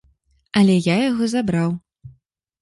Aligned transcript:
Але 0.61 0.77
я 0.77 0.95
яго 1.09 1.23
забраў. 1.35 1.69